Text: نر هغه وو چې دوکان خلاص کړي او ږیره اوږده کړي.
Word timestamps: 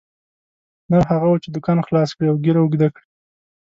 نر 0.91 1.03
هغه 1.11 1.27
وو 1.29 1.41
چې 1.43 1.49
دوکان 1.55 1.77
خلاص 1.87 2.09
کړي 2.15 2.27
او 2.29 2.41
ږیره 2.43 2.59
اوږده 2.61 2.87
کړي. 2.93 3.05